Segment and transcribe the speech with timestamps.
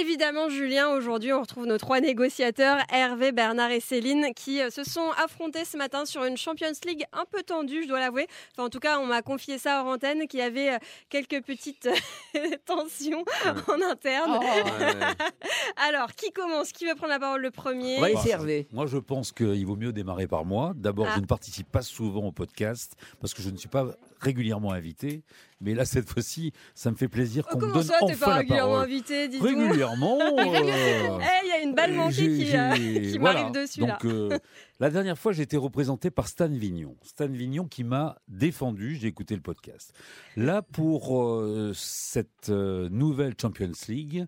[0.00, 4.84] Évidemment, Julien, aujourd'hui, on retrouve nos trois négociateurs, Hervé, Bernard et Céline, qui euh, se
[4.84, 8.26] sont affrontés ce matin sur une Champions League un peu tendue, je dois l'avouer.
[8.52, 10.78] Enfin, en tout cas, on m'a confié ça hors antenne, qu'il y avait euh,
[11.10, 11.90] quelques petites
[12.36, 13.22] euh, tensions
[13.68, 14.40] en interne.
[15.88, 16.72] Alors, qui commence?
[16.72, 18.00] Qui veut prendre la parole le premier?
[18.00, 18.66] Laisser Bah, Hervé.
[18.72, 20.72] Moi, je pense qu'il vaut mieux démarrer par moi.
[20.74, 21.12] D'abord, Ah.
[21.16, 23.86] je ne participe pas souvent au podcast parce que je ne suis pas
[24.20, 25.22] régulièrement invité.
[25.62, 28.14] Mais là, cette fois-ci, ça me fait plaisir Oh, qu'on me comment donne ça, enfin
[28.26, 30.18] pas régulièrement invité, dis-donc Régulièrement.
[30.20, 33.40] euh, Eh, il y a une balle manquée qui, euh, j'ai- qui voilà.
[33.44, 34.10] m'arrive dessus, Donc, là.
[34.10, 34.38] euh,
[34.80, 36.96] la dernière fois, j'ai été représenté par Stan Vignon.
[37.02, 38.96] Stan Vignon qui m'a défendu.
[39.00, 39.94] J'ai écouté le podcast.
[40.36, 44.26] Là, pour euh, cette euh, nouvelle Champions League,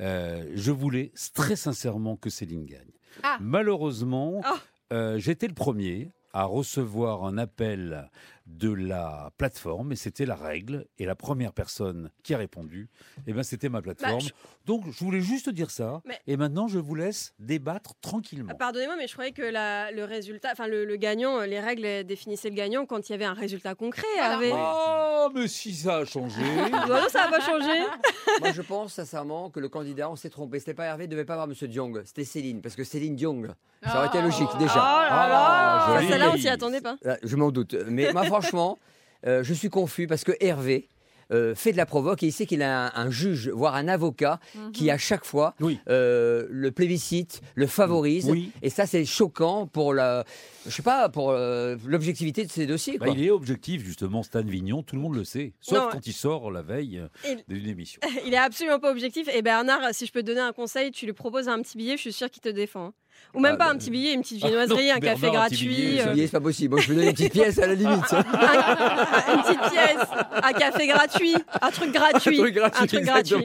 [0.00, 2.90] euh, je voulais très sincèrement que Céline gagne.
[3.22, 3.38] Ah.
[3.40, 4.54] Malheureusement, Ah.
[4.92, 8.10] euh, j'étais le premier à recevoir un appel
[8.46, 12.90] de la plateforme et c'était la règle et la première personne qui a répondu
[13.26, 14.30] eh ben c'était ma plateforme je-
[14.66, 18.54] donc je voulais juste dire ça Mais- et maintenant je vous laisse débattre tranquillement Ah,
[18.54, 21.86] Pardonnez-moi, mais je croyais que la- le résultat, enfin le, le gagnant, euh, les règles
[21.86, 24.06] euh, définissaient le gagnant quand il y avait un résultat concret.
[24.18, 24.50] Hervé.
[24.54, 27.72] oh mais si ça a changé Bah non, ça n'a pas changé.
[28.40, 30.58] Moi, je pense sincèrement que le candidat, on s'est trompé.
[30.58, 32.02] C'était pas Hervé, il devait pas avoir Monsieur Diong.
[32.04, 33.48] C'était Céline, parce que Céline Diong.
[33.82, 34.74] Ça aurait été logique Oh déjà.
[34.76, 36.08] là Ah, là joli.
[36.08, 36.96] Celle-là, on s'y attendait pas.
[37.02, 37.74] Là, Je m'en doute.
[37.88, 38.78] Mais moi, franchement,
[39.26, 40.88] euh, je suis confus parce que Hervé
[41.32, 43.88] euh, fait de la provoque et il sait qu'il a un, un juge, voire un
[43.88, 44.40] avocat,
[44.74, 45.78] qui à chaque fois Oui.
[45.88, 48.28] euh, le plébiscite, le favorise.
[48.28, 48.52] Oui.
[48.60, 50.24] Et ça, c'est choquant pour la,
[50.66, 52.98] je sais pas, pour euh, l'objectivité de ces dossiers.
[52.98, 55.88] Bah, il est objectif justement Stan Vignon tout le monde le sait sauf Non.
[55.92, 57.02] quand il sort la veille
[57.48, 59.26] d'une émission Il est absolument pas objectif.
[59.34, 61.96] Et Bernard, si je peux te donner un conseil, tu lui proposes un petit billet,
[61.96, 62.92] je suis sûr qu'il te défend.
[63.34, 65.42] Ou même Ah, pas bah, un petit billet, une petite Ah, viennoiserie, un café Bernard,
[65.42, 66.80] un petit gratuit, billet, euh, C'est pas possible.
[66.80, 68.12] Je peux donner une petite pièce à la limite.
[68.12, 70.08] une petite pièce,
[70.42, 72.38] un café gratuit, un truc gratuit.
[72.38, 73.44] Un truc gratuit, un truc gratuit.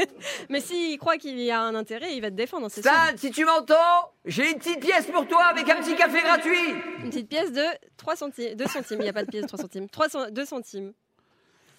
[0.48, 2.82] Mais s'il croit qu'il y a un intérêt, il va te défendre, sûr.
[3.16, 3.74] si tu m'entends,
[4.24, 6.74] j'ai une petite pièce pour toi avec un petit café gratuit.
[7.02, 7.62] Une petite pièce de
[7.98, 9.88] 3 centimes, 2 centimes, il n'y a pas de pièce de 3 centimes.
[9.88, 10.92] 3 cent- 2 centimes.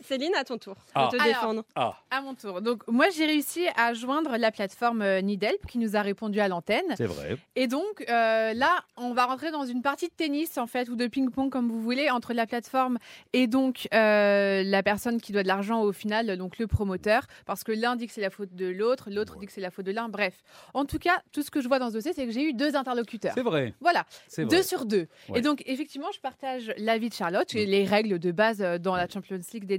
[0.02, 1.09] Céline, à ton tour de Ah.
[1.12, 1.63] te Alors, défendre.
[1.75, 2.62] ah À mon tour.
[2.62, 6.47] Donc, moi, j'ai réussi à joindre la plateforme euh, Nidelp qui nous a répondu à
[6.47, 6.84] l'antenne.
[6.96, 10.68] c'est vrai Et donc, euh, là, on va rentrer dans une partie de tennis, en
[10.68, 12.97] fait, ou de ping-pong, comme vous voulez, entre la plateforme
[13.34, 17.63] et donc euh, la personne qui doit de l'argent au final, donc le promoteur, parce
[17.63, 19.86] que l'un dit que c'est la faute de l'autre, l'autre dit que c'est la faute
[19.86, 20.09] de l'un.
[20.09, 20.36] Bref.
[20.74, 22.53] En tout cas, tout ce que je vois dans ce dossier, c'est que j'ai eu
[22.53, 23.34] deux interlocuteurs.
[23.36, 25.07] c'est vrai Voilà, c'est vrai deux sur deux.
[25.30, 25.40] Ouais.
[25.40, 29.07] Et donc, effectivement, je partage l'avis de Charlotte et les règles de base dans la
[29.07, 29.78] Champions League des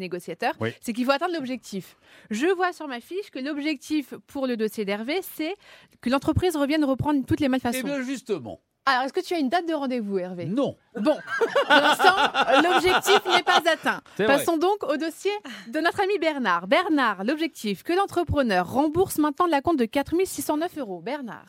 [0.60, 0.74] Oui.
[0.80, 1.96] C'est qu'il faut atteindre l'objectif.
[2.30, 5.54] Je vois sur ma fiche que l'objectif pour le dossier d'Hervé, c'est
[6.00, 7.82] que l'entreprise revienne reprendre toutes les eh malfaçons.
[7.82, 10.46] bien justement Alors, est-ce que tu as une date de rendez-vous, Hervé?
[10.46, 12.16] Non Bon, pour l'instant,
[12.62, 14.00] l'objectif n'est pas atteint.
[14.16, 14.26] Vrai.
[14.26, 15.32] Passons donc au dossier
[15.68, 16.66] de notre ami Bernard.
[16.66, 21.00] Bernard, l'objectif que l'entrepreneur rembourse maintenant la compte de 4609 euros.
[21.00, 21.46] Bernard.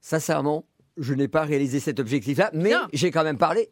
[0.00, 0.64] Sincèrement,
[0.96, 3.70] je n'ai pas réalisé cet objectif-là, mais j'ai quand même parlé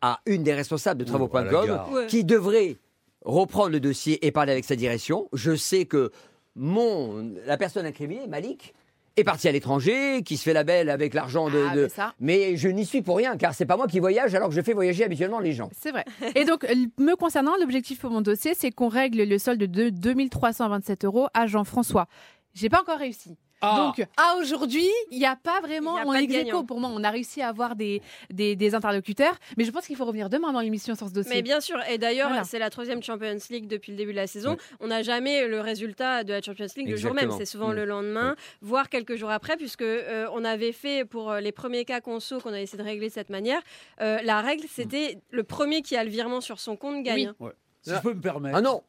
[0.00, 2.76] à une des responsables de travaux.com qui devrait
[3.24, 5.28] reprendre le dossier et parler avec sa direction.
[5.32, 6.10] Je sais que
[6.54, 8.74] mon, la personne incriminée, Malik,
[9.16, 11.88] est partie à l'étranger, qui se fait la belle avec l'argent de, Ah, de- mais
[11.88, 12.14] ça.
[12.18, 14.60] Mais je n'y suis pour rien, car c'est pas moi qui voyage alors que je
[14.60, 15.70] fais voyager habituellement les gens.
[15.78, 16.04] C'est vrai.
[16.34, 19.88] Et donc, l- me concernant, l'objectif pour mon dossier, c'est qu'on règle le solde de
[19.90, 22.06] 2327 euros à Jean-François.
[22.54, 23.36] J'ai pas encore réussi.
[23.64, 23.92] Ah.
[23.96, 26.64] Donc, à aujourd'hui, il n'y a pas vraiment a en pas gagnant.
[26.64, 29.34] Pour moi, on a réussi à avoir des, des, des interlocuteurs.
[29.56, 31.34] Mais je pense qu'il faut revenir demain dans l'émission sur ce dossier.
[31.34, 32.44] Mais bien sûr, et d'ailleurs, Voilà.
[32.44, 34.50] c'est la troisième Champions League depuis le début de la saison.
[34.52, 34.56] Ouais.
[34.80, 37.76] On n'a jamais le résultat de la Champions League le jour même, c'est souvent Mm.
[37.76, 41.84] le lendemain, voire quelques jours après, puisque euh, on avait fait pour euh, les premiers
[41.84, 43.60] cas conso qu'on a essayé de régler de cette manière.
[44.00, 47.32] euh, la règle, c'était le premier qui a le virement sur son compte gagne.
[47.40, 47.50] Oui.
[47.82, 48.82] si je peux me permettre Ah non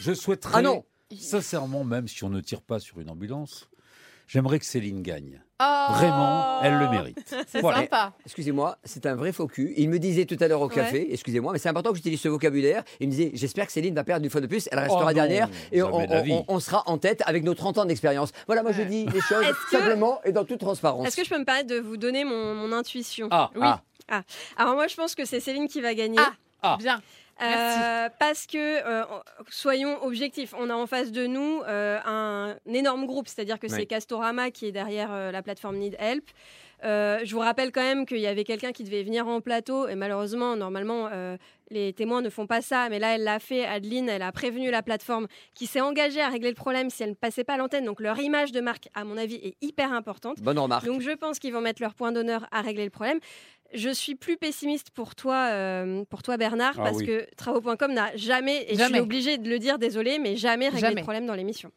[0.00, 0.84] je souhaiterais Ah non
[1.18, 3.68] sincèrement même si on ne tire pas sur une ambulance
[4.26, 7.78] j'aimerais que Céline gagne Oh vraiment elle le mérite C'est Voilà.
[7.82, 8.12] sympa.
[8.24, 9.72] Excusez-moi, c'est un vrai faux cul.
[9.76, 12.28] Il me disait tout à l'heure au café, excusez-moi, mais c'est important que j'utilise ce
[12.28, 12.82] vocabulaire.
[12.98, 15.06] Il me disait, j'espère que Céline va perdre une fois de plus, elle restera Oh
[15.06, 18.32] non, dernière et on, sera en tête avec nos 30 ans d'expérience.
[18.46, 21.06] Voilà, moi je dis les choses que- simplement et dans toute transparence.
[21.06, 23.28] Est-ce que je peux me permettre de vous donner mon, mon intuition?
[23.30, 23.66] Ah Oui.
[24.08, 24.22] ah
[24.56, 26.18] Alors moi, je pense que c'est Céline qui va gagner.
[26.18, 26.32] Ah,
[26.62, 26.76] Ah.
[26.80, 27.00] bien.
[27.42, 29.04] Euh, parce que, euh,
[29.48, 33.86] soyons objectifs, on a en face de nous euh, un énorme groupe, c'est-à-dire que c'est
[33.86, 36.24] Castorama qui est derrière la plateforme Need Help.
[36.84, 39.88] Euh, je vous rappelle quand même qu'il y avait quelqu'un qui devait venir en plateau
[39.88, 41.36] et malheureusement, normalement, euh,
[41.70, 43.64] les témoins ne font pas ça, mais là, elle l'a fait.
[43.64, 47.10] Adeline, elle a prévenu la plateforme qui s'est engagée à régler le problème si elle
[47.10, 47.84] ne passait pas à l'antenne.
[47.86, 50.40] Donc leur image de marque, à mon avis, est hyper importante.
[50.42, 50.84] Bonne remarque.
[50.84, 53.18] Donc je pense qu'ils vont mettre leur point d'honneur à régler le problème.
[53.72, 57.06] Je suis plus pessimiste pour toi, euh, pour toi Bernard, Ah parce oui.
[57.06, 58.92] que Travaux.com n'a jamais, et je Jamais.
[58.94, 60.94] suis obligée de le dire, désolé, mais jamais réglé Jamais.
[60.96, 61.72] le problème dans l'émission.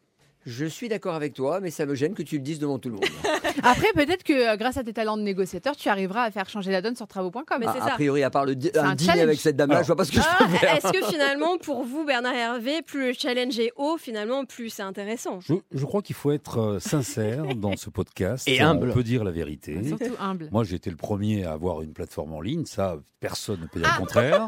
[0.50, 2.88] Je suis d'accord avec toi, mais ça me gêne que tu le dises devant tout
[2.88, 3.04] le monde.
[3.64, 6.72] Après, peut-être que euh, grâce à tes talents de négociateur, tu arriveras à faire changer
[6.72, 7.44] la donne sur travaux.com.
[7.60, 7.92] Mais Ah, c'est a ça.
[7.96, 9.24] priori, à part le di- C'est un, un dîner challenge.
[9.28, 10.76] avec cette dame-là, je vois pas ce que je Ah, peux faire.
[10.78, 14.84] Est-ce que finalement, pour vous, Bernard Hervé, plus le challenge est haut, finalement, plus c'est
[14.84, 15.42] intéressant?
[15.42, 18.48] Je, je crois qu'il faut être euh, sincère dans ce podcast.
[18.48, 18.92] Et humble.
[18.92, 19.78] On peut dire la vérité.
[19.86, 20.48] Surtout humble.
[20.54, 22.66] Moi, j'ai été le premier à avoir une plateforme en ligne.
[22.66, 23.88] Ça, personne ne peut Ah.
[23.88, 24.48] dire le contraire.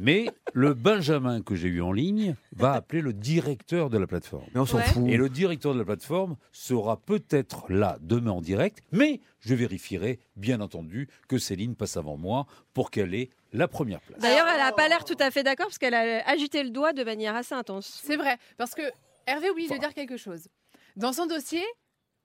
[0.00, 4.44] Mais le Benjamin que j'ai eu en ligne va appeler le directeur de la plateforme.
[4.54, 4.82] Mais on s'en Ouais.
[4.86, 5.04] fout.
[5.08, 10.18] Et le directeur de la plateforme sera peut-être là demain en direct, mais je vérifierai
[10.34, 14.18] bien entendu que Céline passe avant moi pour qu'elle ait la première place.
[14.20, 16.92] D'ailleurs, elle n'a pas l'air tout à fait d'accord, parce qu'elle a agité le doigt
[16.92, 18.00] de manière assez intense.
[18.04, 18.82] C'est vrai, parce que
[19.28, 20.48] Hervé oublie de dire quelque chose.
[20.96, 21.62] Dans son dossier,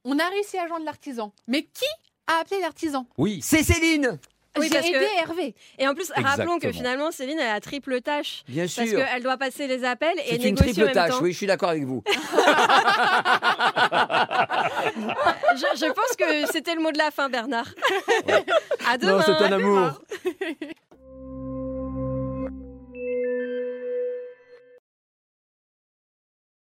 [0.05, 1.33] on a réussi à joindre l'artisan.
[1.47, 1.85] Mais qui
[2.25, 3.05] a appelé l'artisan?
[3.19, 4.17] Oui, C'est Céline
[4.57, 5.55] Oui, J'ai parce aidé que- Hervé.
[5.79, 8.43] Et en plus, rappelons que finalement, Céline, elle a triple tâche.
[8.47, 8.99] Bien Parce sûr.
[9.03, 11.19] qu'elle doit passer les appels et C'est une négocier en triple même tâche, temps.
[11.23, 12.03] oui, je suis d'accord avec vous.
[15.55, 17.67] Je, je pense que c'était le mot de la fin, Bernard.
[18.87, 19.17] à demain.
[19.17, 20.01] Non, c'est un amour.